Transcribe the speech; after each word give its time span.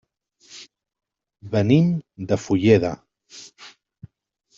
Venim 1.51 1.91
de 2.31 2.39
Fulleda. 2.47 2.93